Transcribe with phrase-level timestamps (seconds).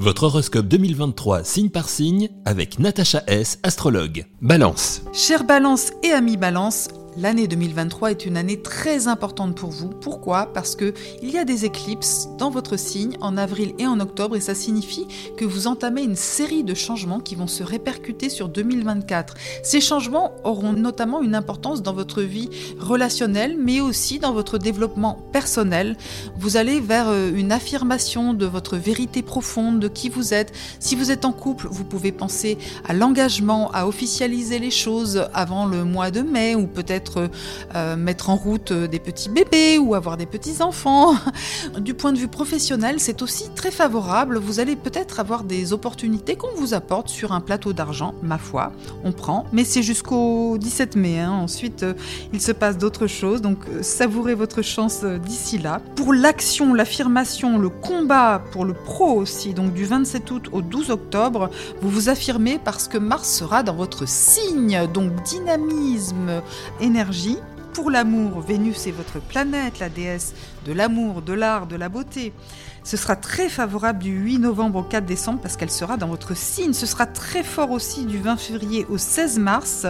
[0.00, 4.24] Votre horoscope 2023 signe par signe avec Natacha S, astrologue.
[4.40, 5.02] Balance.
[5.12, 6.88] Chère Balance et amis Balance,
[7.20, 9.88] L'année 2023 est une année très importante pour vous.
[9.88, 10.46] Pourquoi?
[10.54, 14.36] Parce que il y a des éclipses dans votre signe en avril et en octobre
[14.36, 15.06] et ça signifie
[15.36, 19.34] que vous entamez une série de changements qui vont se répercuter sur 2024.
[19.62, 25.18] Ces changements auront notamment une importance dans votre vie relationnelle mais aussi dans votre développement
[25.30, 25.98] personnel.
[26.38, 30.52] Vous allez vers euh, une affirmation de votre vérité profonde, de qui vous êtes.
[30.78, 32.56] Si vous êtes en couple, vous pouvez penser
[32.88, 38.30] à l'engagement, à officialiser les choses avant le mois de mai ou peut-être euh, mettre
[38.30, 41.14] en route euh, des petits bébés ou avoir des petits enfants.
[41.78, 44.38] Du point de vue professionnel, c'est aussi très favorable.
[44.38, 48.72] Vous allez peut-être avoir des opportunités qu'on vous apporte sur un plateau d'argent, ma foi.
[49.04, 51.20] On prend, mais c'est jusqu'au 17 mai.
[51.20, 51.30] Hein.
[51.30, 51.94] Ensuite, euh,
[52.32, 55.80] il se passe d'autres choses, donc savourez votre chance d'ici là.
[55.96, 60.90] Pour l'action, l'affirmation, le combat, pour le pro aussi, donc du 27 août au 12
[60.90, 61.50] octobre,
[61.80, 66.42] vous vous affirmez parce que Mars sera dans votre signe, donc dynamisme,
[66.80, 66.89] énergie.
[67.72, 70.34] Pour l'amour, Vénus est votre planète, la déesse
[70.66, 72.32] de l'amour, de l'art, de la beauté.
[72.82, 76.36] Ce sera très favorable du 8 novembre au 4 décembre parce qu'elle sera dans votre
[76.36, 76.72] signe.
[76.72, 79.86] Ce sera très fort aussi du 20 février au 16 mars.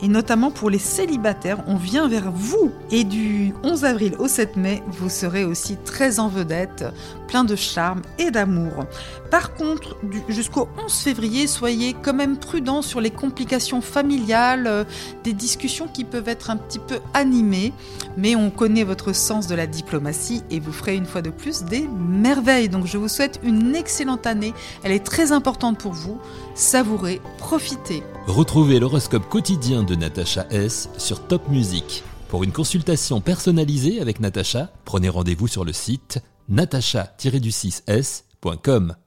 [0.00, 2.70] Et notamment pour les célibataires, on vient vers vous.
[2.90, 6.84] Et du 11 avril au 7 mai, vous serez aussi très en vedette,
[7.26, 8.84] plein de charme et d'amour.
[9.30, 9.96] Par contre,
[10.28, 14.84] jusqu'au 11 février, soyez quand même prudent sur les complications familiales, euh,
[15.24, 17.72] des discussions qui peuvent être un petit peu animées.
[18.16, 21.64] Mais on connaît votre sens de la diplomatie et vous ferez une fois de plus
[21.64, 22.68] des merveille.
[22.68, 24.52] Donc je vous souhaite une excellente année.
[24.82, 26.20] Elle est très importante pour vous.
[26.54, 28.02] Savourez, profitez.
[28.26, 32.04] Retrouvez l'horoscope quotidien de Natacha S sur Top Music.
[32.28, 38.94] Pour une consultation personnalisée avec Natacha, prenez rendez-vous sur le site natacha-du6s.com.